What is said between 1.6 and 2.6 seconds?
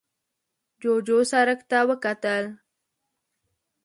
ته وکتل.